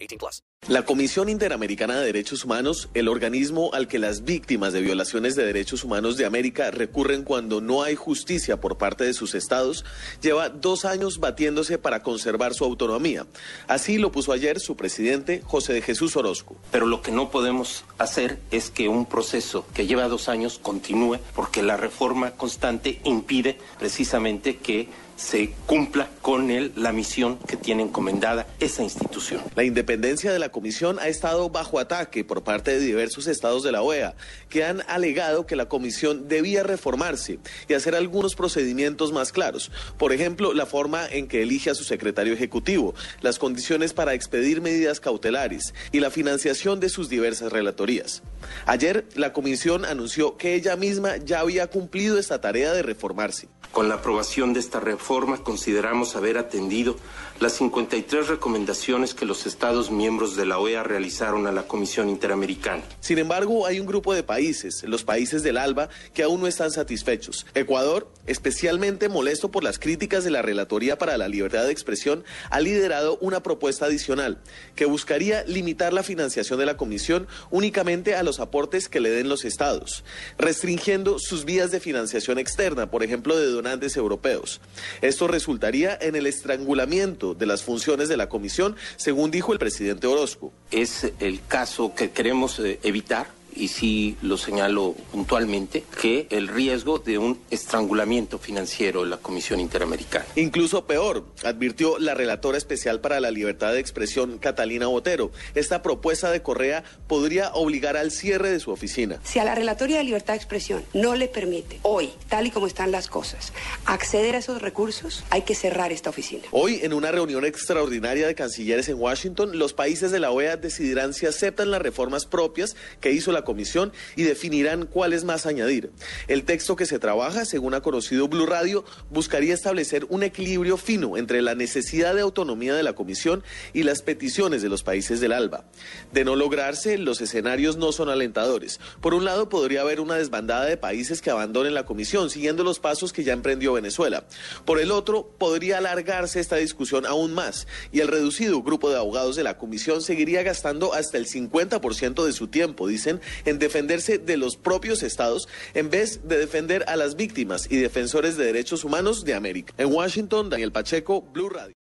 18 0.00 0.18
plus. 0.18 0.42
La 0.66 0.84
Comisión 0.84 1.30
Interamericana 1.30 1.98
de 1.98 2.04
Derechos 2.04 2.44
Humanos, 2.44 2.90
el 2.92 3.08
organismo 3.08 3.70
al 3.72 3.88
que 3.88 3.98
las 3.98 4.24
víctimas 4.24 4.74
de 4.74 4.82
violaciones 4.82 5.34
de 5.34 5.46
derechos 5.46 5.82
humanos 5.82 6.18
de 6.18 6.26
América 6.26 6.70
recurren 6.70 7.22
cuando 7.22 7.62
no 7.62 7.82
hay 7.82 7.94
justicia 7.94 8.60
por 8.60 8.76
parte 8.76 9.04
de 9.04 9.14
sus 9.14 9.34
estados, 9.34 9.86
lleva 10.20 10.50
dos 10.50 10.84
años 10.84 11.20
batiéndose 11.20 11.78
para 11.78 12.02
conservar 12.02 12.52
su 12.52 12.64
autonomía. 12.64 13.26
Así 13.66 13.96
lo 13.96 14.12
puso 14.12 14.32
ayer 14.32 14.60
su 14.60 14.76
presidente, 14.76 15.40
José 15.42 15.72
de 15.72 15.80
Jesús 15.80 16.16
Orozco. 16.16 16.58
Pero 16.70 16.84
lo 16.84 17.00
que 17.00 17.12
no 17.12 17.30
podemos 17.30 17.86
hacer 17.96 18.38
es 18.50 18.68
que 18.68 18.88
un 18.88 19.06
proceso 19.06 19.64
que 19.72 19.86
lleva 19.86 20.06
dos 20.08 20.28
años 20.28 20.58
continúe 20.58 21.16
porque 21.34 21.62
la 21.62 21.78
reforma 21.78 22.32
constante 22.32 23.00
impide 23.04 23.56
precisamente 23.78 24.58
que 24.58 24.90
se 25.18 25.50
cumpla 25.66 26.08
con 26.22 26.50
él 26.50 26.72
la 26.76 26.92
misión 26.92 27.38
que 27.38 27.56
tiene 27.56 27.82
encomendada 27.82 28.46
esa 28.60 28.84
institución. 28.84 29.42
La 29.56 29.64
independencia 29.64 30.32
de 30.32 30.38
la 30.38 30.47
comisión 30.50 30.98
ha 30.98 31.08
estado 31.08 31.50
bajo 31.50 31.78
ataque 31.78 32.24
por 32.24 32.44
parte 32.44 32.72
de 32.72 32.80
diversos 32.80 33.26
estados 33.26 33.62
de 33.62 33.72
la 33.72 33.82
OEA, 33.82 34.14
que 34.48 34.64
han 34.64 34.82
alegado 34.88 35.46
que 35.46 35.56
la 35.56 35.68
comisión 35.68 36.28
debía 36.28 36.62
reformarse 36.62 37.38
y 37.68 37.74
hacer 37.74 37.94
algunos 37.94 38.34
procedimientos 38.34 39.12
más 39.12 39.32
claros. 39.32 39.70
Por 39.96 40.12
ejemplo, 40.12 40.54
la 40.54 40.66
forma 40.66 41.06
en 41.06 41.28
que 41.28 41.42
elige 41.42 41.70
a 41.70 41.74
su 41.74 41.84
secretario 41.84 42.32
ejecutivo, 42.32 42.94
las 43.20 43.38
condiciones 43.38 43.92
para 43.92 44.14
expedir 44.14 44.60
medidas 44.60 45.00
cautelares 45.00 45.74
y 45.92 46.00
la 46.00 46.10
financiación 46.10 46.80
de 46.80 46.88
sus 46.88 47.08
diversas 47.08 47.52
relatorías. 47.52 48.22
Ayer, 48.66 49.06
la 49.14 49.32
comisión 49.32 49.84
anunció 49.84 50.36
que 50.36 50.54
ella 50.54 50.76
misma 50.76 51.16
ya 51.16 51.40
había 51.40 51.68
cumplido 51.68 52.18
esta 52.18 52.40
tarea 52.40 52.72
de 52.72 52.82
reformarse. 52.82 53.48
Con 53.72 53.88
la 53.88 53.96
aprobación 53.96 54.54
de 54.54 54.60
esta 54.60 54.80
reforma 54.80 55.44
consideramos 55.44 56.16
haber 56.16 56.38
atendido 56.38 56.96
las 57.38 57.52
53 57.52 58.28
recomendaciones 58.28 59.14
que 59.14 59.26
los 59.26 59.46
Estados 59.46 59.90
miembros 59.90 60.36
de 60.38 60.46
la 60.46 60.58
OEA 60.58 60.84
realizaron 60.84 61.46
a 61.46 61.52
la 61.52 61.64
Comisión 61.64 62.08
Interamericana. 62.08 62.82
Sin 63.00 63.18
embargo, 63.18 63.66
hay 63.66 63.80
un 63.80 63.86
grupo 63.86 64.14
de 64.14 64.22
países, 64.22 64.82
los 64.84 65.04
países 65.04 65.42
del 65.42 65.58
ALBA, 65.58 65.90
que 66.14 66.22
aún 66.22 66.40
no 66.40 66.46
están 66.46 66.70
satisfechos. 66.70 67.44
Ecuador, 67.54 68.08
especialmente 68.26 69.08
molesto 69.08 69.50
por 69.50 69.64
las 69.64 69.78
críticas 69.78 70.24
de 70.24 70.30
la 70.30 70.40
Relatoría 70.40 70.96
para 70.96 71.18
la 71.18 71.28
Libertad 71.28 71.64
de 71.64 71.72
Expresión, 71.72 72.24
ha 72.50 72.60
liderado 72.60 73.18
una 73.20 73.42
propuesta 73.42 73.86
adicional 73.86 74.38
que 74.76 74.86
buscaría 74.86 75.44
limitar 75.44 75.92
la 75.92 76.02
financiación 76.02 76.58
de 76.58 76.66
la 76.66 76.76
Comisión 76.76 77.26
únicamente 77.50 78.14
a 78.14 78.22
los 78.22 78.38
aportes 78.38 78.88
que 78.88 79.00
le 79.00 79.10
den 79.10 79.28
los 79.28 79.44
estados, 79.44 80.04
restringiendo 80.38 81.18
sus 81.18 81.44
vías 81.44 81.72
de 81.72 81.80
financiación 81.80 82.38
externa, 82.38 82.90
por 82.90 83.02
ejemplo, 83.02 83.36
de 83.36 83.46
donantes 83.46 83.96
europeos. 83.96 84.60
Esto 85.02 85.26
resultaría 85.26 85.98
en 86.00 86.14
el 86.14 86.26
estrangulamiento 86.26 87.34
de 87.34 87.46
las 87.46 87.64
funciones 87.64 88.08
de 88.08 88.16
la 88.16 88.28
comisión, 88.28 88.76
según 88.96 89.32
dijo 89.32 89.52
el 89.52 89.58
presidente 89.58 90.06
Orozco. 90.06 90.27
Es 90.70 91.10
el 91.20 91.40
caso 91.46 91.94
que 91.94 92.10
queremos 92.10 92.58
eh, 92.58 92.78
evitar 92.82 93.37
y 93.58 93.68
sí 93.68 94.16
lo 94.22 94.36
señalo 94.36 94.94
puntualmente, 95.12 95.84
que 96.00 96.26
el 96.30 96.48
riesgo 96.48 96.98
de 96.98 97.18
un 97.18 97.40
estrangulamiento 97.50 98.38
financiero 98.38 99.02
de 99.02 99.10
la 99.10 99.16
Comisión 99.16 99.60
Interamericana. 99.60 100.26
Incluso 100.36 100.86
peor, 100.86 101.24
advirtió 101.44 101.98
la 101.98 102.14
relatora 102.14 102.58
especial 102.58 103.00
para 103.00 103.20
la 103.20 103.30
libertad 103.30 103.72
de 103.72 103.80
expresión, 103.80 104.38
Catalina 104.38 104.86
Botero. 104.86 105.30
Esta 105.54 105.82
propuesta 105.82 106.30
de 106.30 106.42
Correa 106.42 106.84
podría 107.06 107.52
obligar 107.54 107.96
al 107.96 108.10
cierre 108.10 108.50
de 108.50 108.60
su 108.60 108.70
oficina. 108.70 109.20
Si 109.24 109.38
a 109.38 109.44
la 109.44 109.54
relatoría 109.54 109.98
de 109.98 110.04
libertad 110.04 110.34
de 110.34 110.38
expresión 110.38 110.84
no 110.94 111.14
le 111.14 111.28
permite 111.28 111.80
hoy, 111.82 112.10
tal 112.28 112.46
y 112.46 112.50
como 112.50 112.66
están 112.66 112.90
las 112.90 113.08
cosas, 113.08 113.52
acceder 113.84 114.34
a 114.34 114.38
esos 114.38 114.62
recursos, 114.62 115.24
hay 115.30 115.42
que 115.42 115.54
cerrar 115.54 115.92
esta 115.92 116.10
oficina. 116.10 116.44
Hoy, 116.50 116.80
en 116.82 116.92
una 116.92 117.10
reunión 117.10 117.44
extraordinaria 117.44 118.26
de 118.26 118.34
cancilleres 118.34 118.88
en 118.88 119.00
Washington, 119.00 119.58
los 119.58 119.72
países 119.72 120.10
de 120.10 120.20
la 120.20 120.30
OEA 120.30 120.56
decidirán 120.56 121.14
si 121.14 121.26
aceptan 121.26 121.70
las 121.70 121.82
reformas 121.82 122.26
propias 122.26 122.76
que 123.00 123.12
hizo 123.12 123.32
la 123.32 123.42
comisión 123.48 123.94
y 124.14 124.24
definirán 124.24 124.84
cuáles 124.84 125.24
más 125.24 125.46
añadir. 125.46 125.90
El 126.26 126.44
texto 126.44 126.76
que 126.76 126.84
se 126.84 126.98
trabaja, 126.98 127.46
según 127.46 127.72
ha 127.72 127.80
conocido 127.80 128.28
Blue 128.28 128.44
Radio, 128.44 128.84
buscaría 129.08 129.54
establecer 129.54 130.04
un 130.10 130.22
equilibrio 130.22 130.76
fino 130.76 131.16
entre 131.16 131.40
la 131.40 131.54
necesidad 131.54 132.14
de 132.14 132.20
autonomía 132.20 132.74
de 132.74 132.82
la 132.82 132.92
comisión 132.92 133.42
y 133.72 133.84
las 133.84 134.02
peticiones 134.02 134.60
de 134.60 134.68
los 134.68 134.82
países 134.82 135.20
del 135.20 135.32
ALBA. 135.32 135.64
De 136.12 136.26
no 136.26 136.36
lograrse, 136.36 136.98
los 136.98 137.22
escenarios 137.22 137.78
no 137.78 137.90
son 137.90 138.10
alentadores. 138.10 138.80
Por 139.00 139.14
un 139.14 139.24
lado, 139.24 139.48
podría 139.48 139.80
haber 139.80 140.00
una 140.00 140.16
desbandada 140.16 140.66
de 140.66 140.76
países 140.76 141.22
que 141.22 141.30
abandonen 141.30 141.72
la 141.72 141.86
comisión, 141.86 142.28
siguiendo 142.28 142.64
los 142.64 142.80
pasos 142.80 143.14
que 143.14 143.24
ya 143.24 143.32
emprendió 143.32 143.72
Venezuela. 143.72 144.26
Por 144.66 144.78
el 144.78 144.90
otro, 144.90 145.30
podría 145.38 145.78
alargarse 145.78 146.38
esta 146.38 146.56
discusión 146.56 147.06
aún 147.06 147.32
más 147.32 147.66
y 147.92 148.00
el 148.00 148.08
reducido 148.08 148.62
grupo 148.62 148.90
de 148.90 148.98
abogados 148.98 149.36
de 149.36 149.42
la 149.42 149.56
comisión 149.56 150.02
seguiría 150.02 150.42
gastando 150.42 150.92
hasta 150.92 151.16
el 151.16 151.26
50% 151.26 152.26
de 152.26 152.32
su 152.32 152.48
tiempo, 152.48 152.86
dicen, 152.86 153.20
en 153.44 153.58
defenderse 153.58 154.18
de 154.18 154.36
los 154.36 154.56
propios 154.56 155.02
estados 155.02 155.48
en 155.74 155.90
vez 155.90 156.20
de 156.28 156.38
defender 156.38 156.84
a 156.88 156.96
las 156.96 157.16
víctimas 157.16 157.66
y 157.70 157.76
defensores 157.76 158.36
de 158.36 158.44
derechos 158.44 158.84
humanos 158.84 159.24
de 159.24 159.34
América. 159.34 159.74
En 159.78 159.92
Washington, 159.92 160.50
Daniel 160.50 160.72
Pacheco, 160.72 161.22
Blue 161.22 161.48
Radio. 161.48 161.74